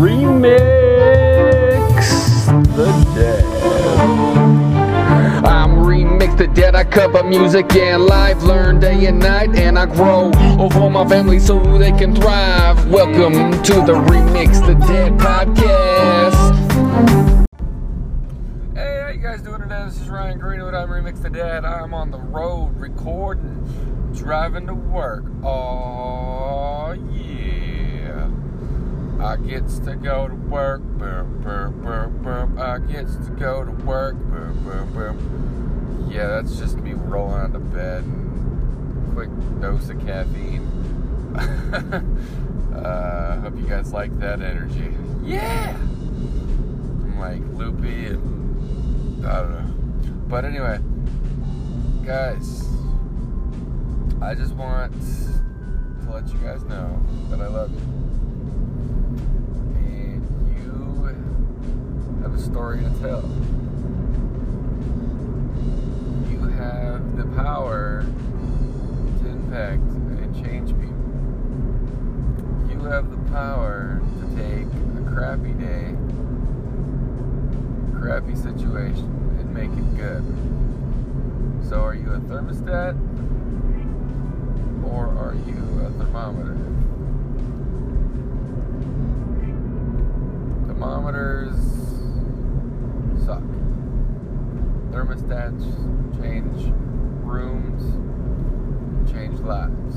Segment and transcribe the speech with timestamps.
[0.00, 0.46] remix
[2.74, 3.44] the dead.
[5.44, 6.74] I'm remix the dead.
[6.74, 11.38] I cover music and life, learn day and night, and I grow over my family
[11.38, 12.88] so they can thrive.
[12.88, 16.56] Welcome to the Remix the Dead podcast.
[18.74, 19.84] Hey, how you guys doing today?
[19.84, 20.72] This is Ryan Greenwood.
[20.72, 21.66] I'm Remix the Dead.
[21.66, 25.24] I'm on the road recording, driving to work.
[25.44, 27.39] Oh yeah.
[29.22, 32.58] I gets to go to work, burp, burp, burp, burp.
[32.58, 35.16] I gets to go to work, burp, burp, burp.
[36.08, 39.28] Yeah, that's just me rolling out of bed and quick
[39.60, 40.66] dose of caffeine.
[42.74, 44.94] uh, hope you guys like that energy.
[45.22, 45.76] Yeah!
[45.76, 49.70] I'm like loopy and I don't know.
[50.28, 50.78] But anyway,
[52.06, 52.66] guys,
[54.22, 57.99] I just want to let you guys know that I love you.
[62.30, 63.22] Have a story to tell.
[66.30, 68.04] You have the power
[69.22, 70.90] to impact and change people.
[72.70, 75.94] You have the power to take a crappy day,
[77.98, 79.08] crappy situation,
[79.40, 80.24] and make it good.
[81.68, 82.96] So, are you a thermostat
[84.84, 86.56] or are you a thermometer?
[90.66, 91.79] Thermometers
[95.10, 95.66] Thermostats
[96.22, 96.72] change
[97.24, 97.82] rooms,
[99.10, 99.96] change lives.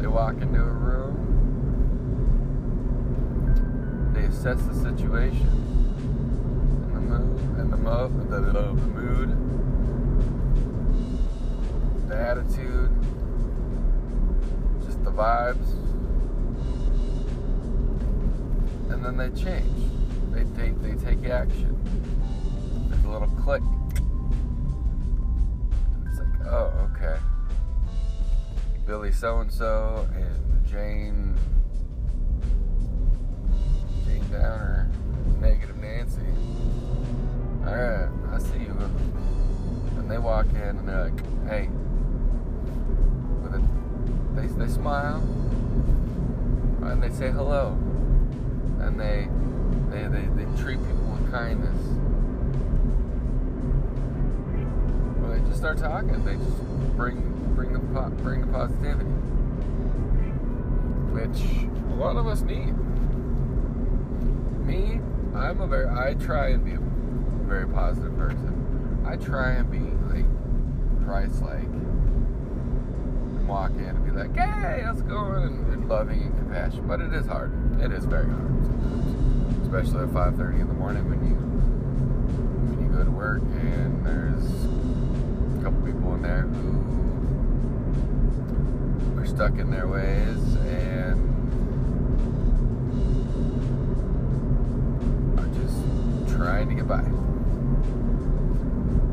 [0.00, 1.16] They walk into a room,
[4.14, 5.48] they assess the situation
[6.94, 9.30] and the mood and the mo the, the, the mood,
[12.08, 12.92] the attitude,
[14.86, 15.72] just the vibes,
[18.92, 19.90] and then they change.
[20.30, 21.77] They they take action.
[23.08, 23.62] A little click.
[26.06, 27.16] It's like, oh, okay.
[28.86, 31.34] Billy so and so and Jane
[34.04, 34.90] Jane Downer,
[35.40, 36.20] Negative Nancy.
[37.66, 38.76] Alright, I see you.
[39.96, 41.70] And they walk in and they're like, hey.
[43.42, 43.62] With a,
[44.38, 45.22] they, they smile
[46.82, 47.70] and they say hello.
[48.80, 49.28] And they
[49.90, 52.07] they, they, they treat people with kindness.
[55.58, 56.24] Start talking.
[56.24, 56.62] They just
[56.96, 57.20] bring
[57.56, 59.04] bring the bring the positivity,
[61.10, 62.74] which a lot of us need.
[64.64, 65.00] Me,
[65.34, 66.80] I'm a very I try and be a
[67.48, 69.04] very positive person.
[69.04, 69.80] I try and be
[70.14, 70.26] like
[71.04, 76.38] Christ-like, and walk in and be like, "Hey, how's it going?" and, and loving and
[76.38, 76.86] compassion.
[76.86, 77.52] But it is hard.
[77.82, 82.96] It is very hard sometimes, especially at 5:30 in the morning when you when you
[82.96, 84.77] go to work and there's
[85.68, 86.80] couple people in there who
[89.20, 91.20] are stuck in their ways and
[95.38, 95.76] are just
[96.34, 97.00] trying to get by.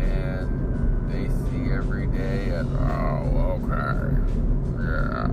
[0.00, 4.16] And they see every day as, oh, okay,
[4.80, 5.28] yeah.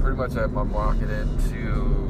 [0.00, 2.08] Pretty much I'm, walking into,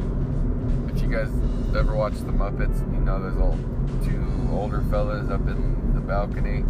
[0.95, 1.31] if you guys
[1.75, 3.59] ever watch The Muppets, you know those old
[4.05, 6.65] two older fellas up in the balcony.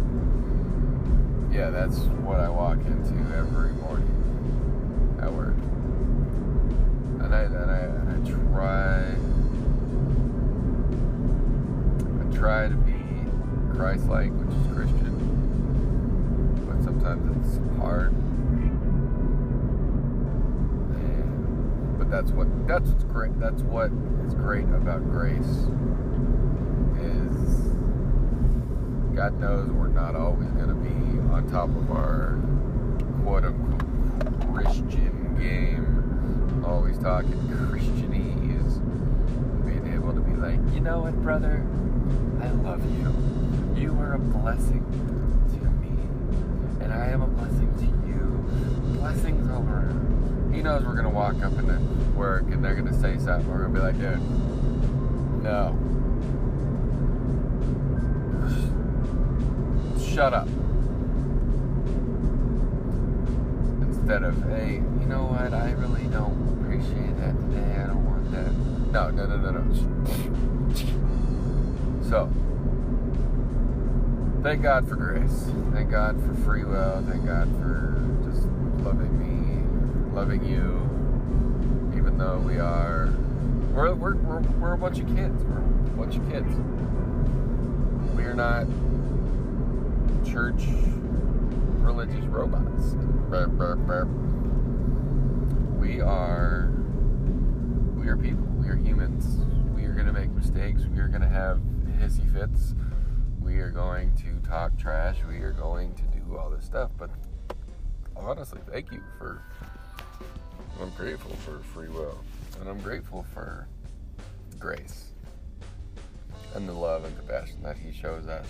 [1.55, 4.11] Yeah, that's what I walk into every morning
[5.21, 5.55] at work.
[7.23, 9.15] And I, and I, I try,
[12.19, 12.99] I try to be
[13.73, 15.15] Christ-like, which is Christian.
[16.67, 18.13] But sometimes it's hard.
[21.97, 23.91] But that's what, that's what's great, that's what
[24.27, 25.69] is great about grace.
[26.99, 27.71] Is
[29.15, 32.39] God knows we're not always going to be on top of our
[33.21, 38.79] quote unquote Christian game, always talking Christianese,
[39.65, 41.61] being able to be like, you know what, brother,
[42.41, 43.13] I love you.
[43.75, 44.79] You are a blessing
[45.49, 45.91] to me,
[46.81, 48.97] and I am a blessing to you.
[48.97, 50.53] Blessings all around.
[50.55, 51.81] He knows we're to walk up into
[52.15, 53.51] work and they're to say something.
[53.51, 54.21] We're to be like, dude,
[55.43, 55.75] no.
[60.15, 60.47] Shut up.
[64.05, 65.51] Instead of, hey, you know what?
[65.51, 67.81] I really don't appreciate that today.
[67.81, 68.51] I don't want that.
[68.91, 69.63] No, no, no, no, no.
[72.07, 72.29] So,
[74.43, 75.49] thank God for grace.
[75.73, 77.03] Thank God for free will.
[77.09, 77.99] Thank God for
[78.29, 78.45] just
[78.85, 79.63] loving me,
[80.13, 80.87] loving you,
[81.97, 83.09] even though we are.
[83.73, 85.43] We're, we're, we're, we're a bunch of kids.
[85.45, 86.53] We're a bunch of kids.
[88.15, 88.67] We are not
[90.31, 90.61] church
[91.85, 92.95] religious robots.
[95.79, 96.71] We are.
[97.95, 98.45] We are people.
[98.57, 99.37] We are humans.
[99.75, 100.81] We are going to make mistakes.
[100.85, 101.59] We are going to have
[101.99, 102.73] hissy fits.
[103.39, 105.17] We are going to talk trash.
[105.27, 106.89] We are going to do all this stuff.
[106.97, 107.11] But
[108.15, 109.43] honestly, thank you for.
[110.81, 112.17] I'm grateful for free will.
[112.59, 113.67] And I'm grateful for
[114.59, 115.05] grace
[116.55, 118.47] and the love and compassion that He shows us,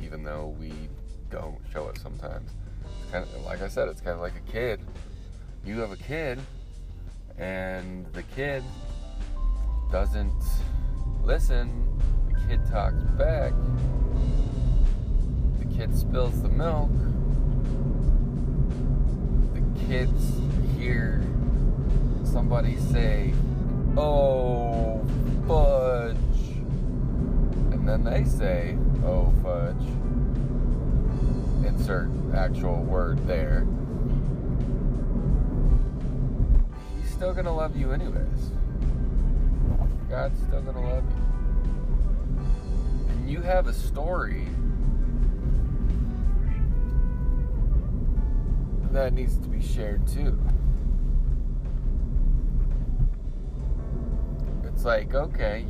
[0.00, 0.72] even though we
[1.30, 2.50] don't show it sometimes.
[3.12, 4.80] Kind of like I said, it's kind of like a kid.
[5.66, 6.40] You have a kid,
[7.36, 8.64] and the kid
[9.90, 10.42] doesn't
[11.22, 12.00] listen.
[12.30, 13.52] The kid talks back.
[15.58, 16.88] The kid spills the milk.
[19.52, 20.40] The kids
[20.78, 21.22] hear
[22.24, 23.34] somebody say,
[23.94, 25.04] Oh,
[25.46, 26.16] fudge.
[27.72, 30.01] And then they say, Oh, fudge.
[31.64, 33.66] Insert actual word there.
[37.00, 38.52] He's still to love you, anyways.
[40.08, 41.24] God's still to love you.
[43.10, 44.46] And you have a story
[48.90, 50.38] that needs to be shared too.
[54.64, 55.64] It's like, okay,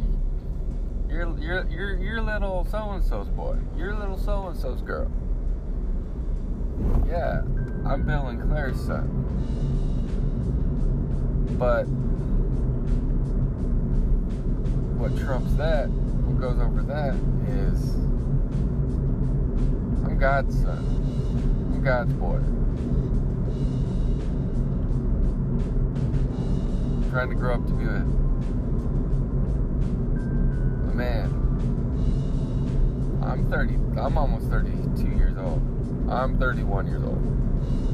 [1.08, 3.58] you're you're you're you're little so and so's boy.
[3.76, 5.10] You're little so and so's girl.
[7.06, 7.43] Yeah,
[7.87, 9.08] I'm Bill and Claire's son.
[11.58, 11.84] But
[14.99, 17.14] what trumps that, what goes over that
[17.49, 17.94] is
[20.05, 20.84] I'm God's son.
[21.75, 22.40] I'm God's boy.
[27.11, 27.96] Trying to grow up to be a,
[30.90, 31.29] a man.
[33.23, 33.75] I'm 30.
[34.00, 35.61] I'm almost 32 years old.
[36.08, 37.16] I'm 31 years old.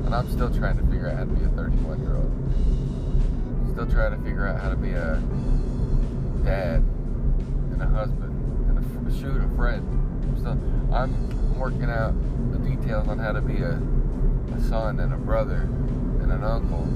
[0.04, 3.72] And I'm still trying to figure out how to be a 31 year old.
[3.72, 5.22] Still trying to figure out how to be a
[6.44, 6.82] dad
[7.72, 8.32] and a husband
[8.68, 9.84] and a, shoot a friend.
[10.42, 10.58] So
[10.92, 12.14] I'm working out
[12.52, 13.80] the details on how to be a,
[14.54, 15.68] a son and a brother
[16.22, 16.88] and an uncle,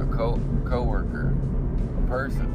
[0.00, 1.34] a co co-worker,
[1.98, 2.50] a person.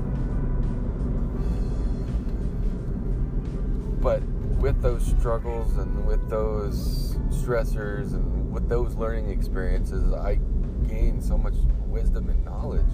[4.02, 4.24] But
[4.60, 10.40] with those struggles and with those stressors and with those learning experiences, I
[10.88, 11.54] gain so much
[11.88, 12.92] wisdom and knowledge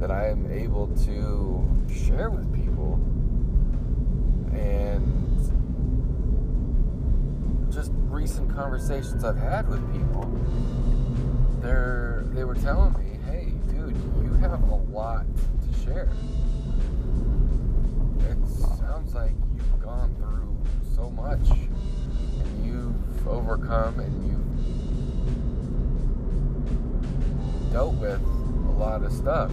[0.00, 2.94] that I am able to share with people.
[4.52, 5.14] And
[7.70, 10.24] just recent conversations I've had with people
[11.60, 16.08] they're they were telling me hey dude you have a lot to share.
[18.20, 18.48] It
[18.78, 20.57] sounds like you've gone through
[20.98, 24.48] so much and you've overcome and you've
[27.72, 29.52] dealt with a lot of stuff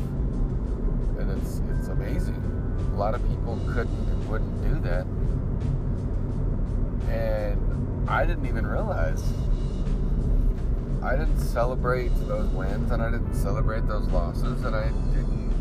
[1.19, 2.42] and it's it's amazing.
[2.94, 5.06] A lot of people couldn't and wouldn't do that,
[7.13, 9.24] and I didn't even realize.
[11.03, 15.53] I didn't celebrate those wins, and I didn't celebrate those losses, and I didn't.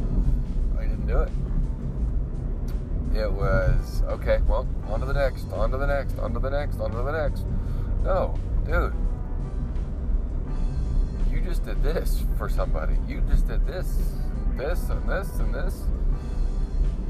[0.78, 1.30] I didn't do it.
[3.14, 4.40] It was okay.
[4.46, 6.96] Well, on to the next, on to the next, on to the next, on to
[6.98, 7.44] the next.
[8.02, 8.94] No, dude
[11.34, 12.96] you just did this for somebody.
[13.08, 13.98] You just did this
[14.56, 15.82] this and this and this.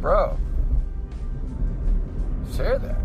[0.01, 0.39] Bro,
[2.57, 2.97] share that.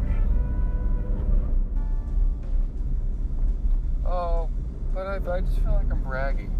[4.05, 4.49] Oh,
[4.93, 6.55] but I, I just feel like I'm bragging.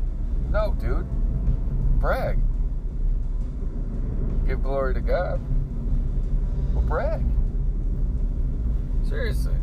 [0.51, 1.07] No, dude.
[1.99, 2.39] Brag.
[4.45, 5.39] Give glory to God.
[6.89, 7.23] Brag.
[9.07, 9.53] Seriously.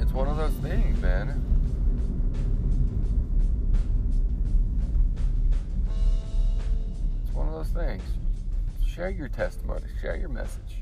[0.00, 1.44] It's one of those things, man.
[7.24, 8.02] It's one of those things.
[8.84, 10.78] Share your testimony, share your message.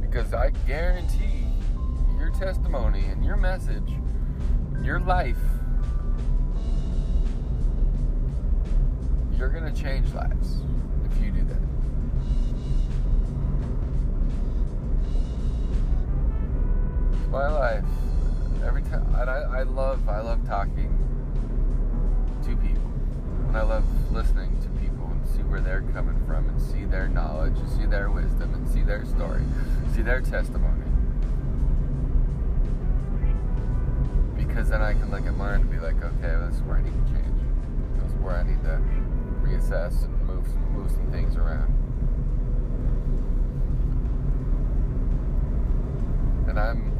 [0.00, 1.48] Because I guarantee
[2.16, 3.92] your testimony and your message,
[4.84, 5.36] your life,
[9.38, 10.62] you're going to change lives
[11.04, 11.60] if you do that.
[17.30, 17.84] My life
[18.64, 20.92] every time and I, I love I love talking
[22.42, 22.90] to people
[23.46, 27.06] and I love listening to people and see where they're coming from and see their
[27.06, 29.42] knowledge and see their wisdom and see their story
[29.94, 30.88] see their testimony
[34.58, 36.82] because then I can look at mine and be like, okay, this is where I
[36.82, 37.40] need to change.
[38.02, 38.80] This is where I need to
[39.58, 41.74] reassess and move move some things around.
[46.48, 46.92] And I'm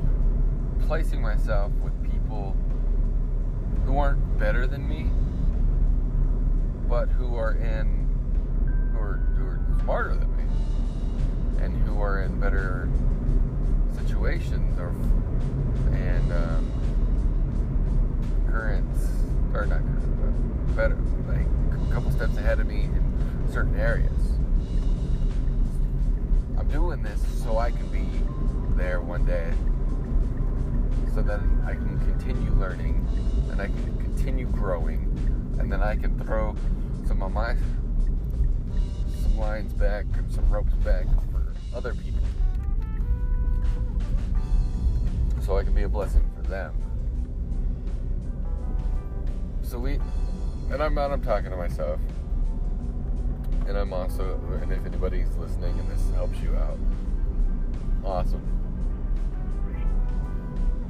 [0.86, 2.56] placing myself with people
[3.84, 5.10] who aren't better than me,
[6.88, 8.08] but who are in
[8.92, 10.44] who are who are smarter than me,
[11.64, 12.88] and who are in better
[13.96, 14.88] situations or
[15.94, 16.72] and um,
[18.50, 18.86] current
[19.54, 20.96] or not current, but better
[21.26, 21.46] like
[21.88, 24.38] a couple steps ahead of me in certain areas.
[26.58, 28.06] I'm doing this so I can be
[28.76, 29.52] there one day
[31.14, 33.06] so then I can continue learning
[33.50, 35.02] and I can continue growing
[35.58, 36.54] and then I can throw
[37.06, 37.56] some of my
[39.22, 42.22] some lines back and some ropes back for other people
[45.40, 46.74] so I can be a blessing for them
[49.62, 49.98] so we
[50.70, 52.00] and I'm not I'm talking to myself
[53.66, 56.78] and I'm also and if anybody's listening and this helps you out
[58.04, 58.58] awesome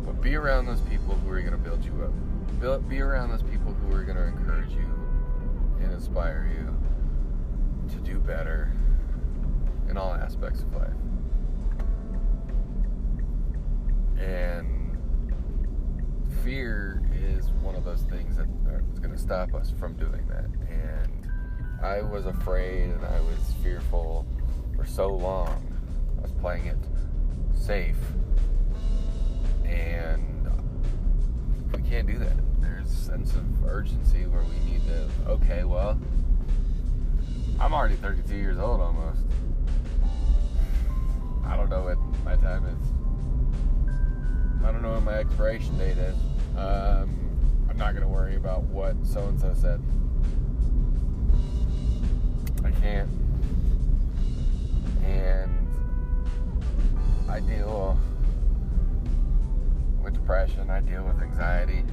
[0.08, 2.88] but be around those people who are going to build you up.
[2.88, 4.90] Be around those people who are going to encourage you
[5.82, 6.74] and inspire you
[7.90, 8.72] to do better
[9.90, 10.94] in all aspects of life.
[14.18, 14.96] And
[16.42, 18.46] fear is one of those things that
[18.92, 20.46] is going to stop us from doing that.
[20.70, 21.30] And
[21.82, 24.26] I was afraid and I was fearful
[24.76, 25.72] for so long.
[26.18, 26.76] I was playing it
[27.54, 27.96] safe
[29.64, 30.50] and
[31.72, 32.36] we can't do that.
[32.60, 35.98] There's a sense of urgency where we need to, okay, well,
[37.60, 39.20] I'm already 32 years old almost.
[41.44, 44.64] I don't know what my time is.
[44.64, 46.16] I don't know what my expiration date is.
[46.58, 49.80] Um, I'm not going to worry about what so and so said.
[52.64, 53.08] I can't.
[55.04, 55.68] And
[57.28, 57.96] I deal
[60.02, 61.84] with depression, I deal with anxiety.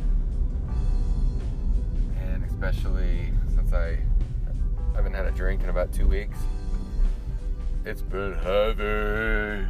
[2.19, 3.99] And especially since I
[4.95, 6.39] haven't had a drink in about two weeks,
[7.85, 9.67] it's been heavy.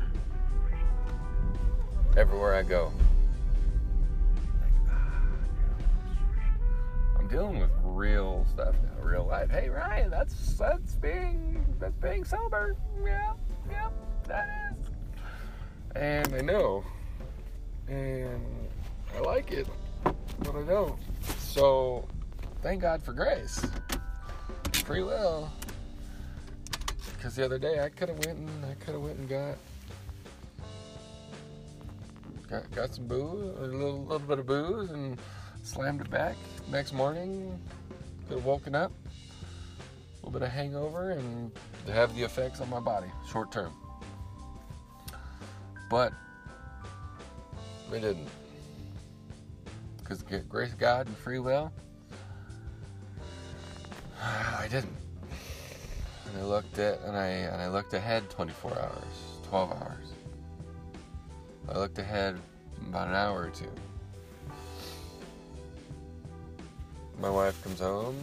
[2.15, 2.93] Everywhere I go.
[7.25, 9.49] I'm dealing with real stuff now, real life.
[9.49, 12.75] Hey Ryan, that's that's being that's being sober.
[13.03, 13.33] Yeah,
[13.67, 13.89] yeah,
[14.27, 14.91] that is.
[15.95, 16.83] And I know
[17.87, 18.45] and
[19.15, 19.67] I like it,
[20.03, 20.99] but I don't.
[21.39, 22.07] So,
[22.61, 23.65] thank God for grace,
[24.71, 25.51] free will.
[27.17, 29.57] Because the other day I could have went and I could have went and got
[32.47, 35.17] got got some booze, a little little bit of booze, and
[35.65, 36.35] slammed it back.
[36.71, 37.59] Next morning,
[38.27, 41.51] could have woken up, a little bit of hangover, and
[41.85, 43.73] to have the effects on my body short term.
[45.89, 46.13] But
[47.91, 48.27] we didn't.
[49.97, 51.71] Because grace God and free will,
[54.21, 54.95] I didn't.
[56.27, 60.13] And I looked at and I and I looked ahead 24 hours, 12 hours.
[61.69, 62.39] I looked ahead
[62.87, 63.71] about an hour or two.
[67.19, 68.17] My wife comes home.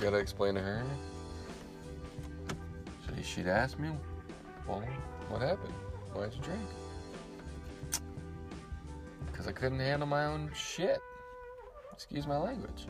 [0.00, 0.84] Gotta explain to her.
[3.22, 3.90] She'd ask me,
[4.66, 4.82] well,
[5.28, 5.74] what happened?
[6.14, 6.60] Why'd you drink?
[9.38, 11.00] because I couldn't handle my own shit.
[11.92, 12.88] Excuse my language.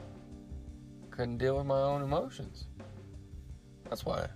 [1.11, 2.69] Couldn't deal with my own emotions.
[3.91, 4.29] That's why.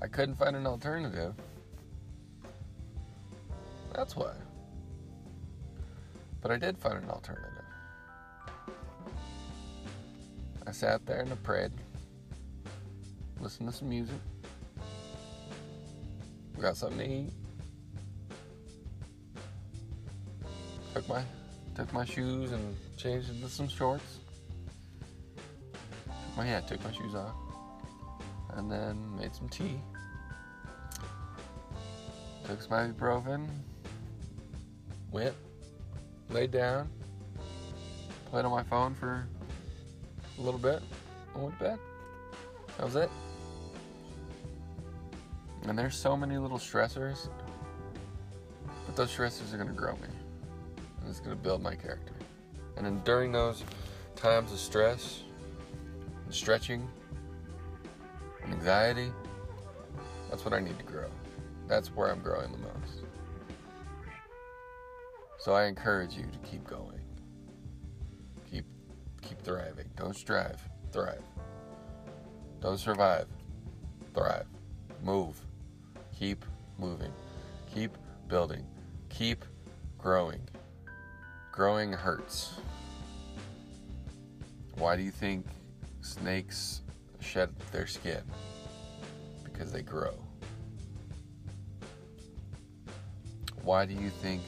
[0.00, 1.34] I couldn't find an alternative.
[3.92, 4.32] That's why.
[6.40, 7.61] But I did find an alternative.
[10.66, 11.72] I sat there and I prayed,
[13.40, 14.16] listened to some music,
[16.60, 17.32] got something to eat,
[20.94, 21.22] took my
[21.74, 24.18] took my shoes and changed into some shorts.
[26.06, 27.34] Took my yeah, took my shoes off.
[28.54, 29.80] And then made some tea.
[32.44, 33.48] Took some ibuprofen.
[35.10, 35.34] Went,
[36.30, 36.88] laid down,
[38.30, 39.26] played on my phone for
[40.38, 40.82] a little bit,
[41.34, 41.78] and went to bed.
[42.78, 43.10] That was it.
[45.64, 47.28] And there's so many little stressors,
[48.86, 50.08] but those stressors are gonna grow me
[51.02, 52.14] and it's going to build my character.
[52.76, 53.64] And then during those
[54.16, 55.22] times of stress,
[56.24, 56.88] and stretching,
[58.44, 59.12] and anxiety,
[60.30, 61.08] that's what I need to grow.
[61.68, 63.04] That's where I'm growing the most.
[65.38, 67.00] So I encourage you to keep going.
[69.44, 69.90] Thriving.
[69.96, 71.22] Don't strive, thrive.
[72.60, 73.26] Don't survive,
[74.14, 74.46] thrive.
[75.02, 75.40] Move.
[76.16, 76.44] Keep
[76.78, 77.12] moving.
[77.74, 77.96] Keep
[78.28, 78.64] building.
[79.08, 79.44] Keep
[79.98, 80.48] growing.
[81.50, 82.54] Growing hurts.
[84.76, 85.44] Why do you think
[86.02, 86.82] snakes
[87.20, 88.22] shed their skin?
[89.42, 90.14] Because they grow.
[93.62, 94.42] Why do you think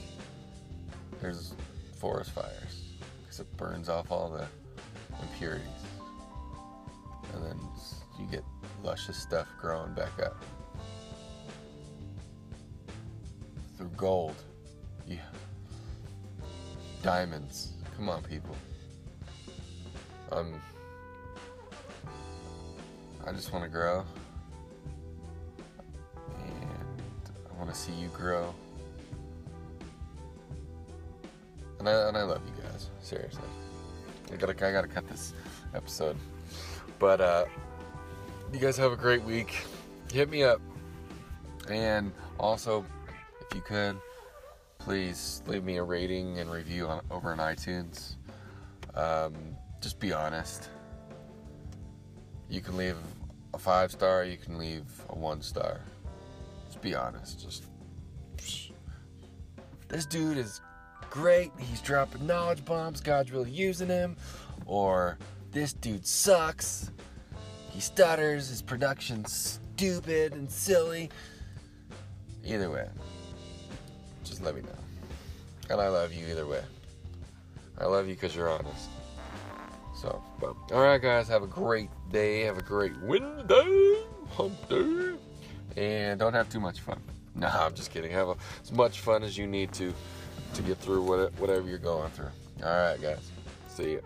[1.20, 1.54] there's
[1.96, 2.84] forest fires?
[3.22, 4.46] Because it burns off all the
[5.22, 5.66] impurities.
[7.32, 7.60] And then
[8.18, 8.44] you get
[8.82, 10.42] luscious stuff growing back up.
[13.76, 14.36] Through gold.
[15.06, 15.18] Yeah.
[17.02, 17.72] Diamonds.
[17.96, 18.56] Come on, people.
[20.32, 20.60] Um,
[23.26, 24.04] I just want to grow.
[26.44, 28.54] And I want to see you grow.
[31.78, 32.90] And I, and I love you guys.
[33.00, 33.42] Seriously.
[34.32, 35.32] I gotta, I gotta cut this
[35.74, 36.16] episode.
[36.98, 37.44] But, uh,
[38.52, 39.64] you guys have a great week.
[40.12, 40.60] Hit me up.
[41.68, 42.84] And also,
[43.40, 43.96] if you could,
[44.78, 48.16] please leave me a rating and review on, over on iTunes.
[48.94, 49.34] Um,
[49.80, 50.68] just be honest.
[52.48, 52.96] You can leave
[53.54, 55.80] a five star, you can leave a one star.
[56.66, 57.40] Just be honest.
[57.40, 57.64] Just
[59.88, 60.60] this dude is
[61.14, 61.52] great.
[61.58, 63.00] He's dropping knowledge bombs.
[63.00, 64.16] God's really using him.
[64.66, 65.16] Or
[65.52, 66.90] this dude sucks.
[67.70, 68.48] He stutters.
[68.48, 71.10] His production's stupid and silly.
[72.44, 72.88] Either way,
[74.24, 74.68] just let me know.
[75.70, 76.62] And I love you either way.
[77.78, 78.88] I love you because you're honest.
[79.96, 80.20] So,
[80.72, 82.40] all right, guys, have a great day.
[82.40, 85.14] Have a great Wednesday, hump day,
[85.76, 87.00] and don't have too much fun.
[87.36, 88.12] No, I'm just kidding.
[88.12, 89.92] Have a, as much fun as you need to
[90.54, 92.30] to get through whatever you're going through.
[92.62, 93.30] All right, guys.
[93.68, 94.02] See you.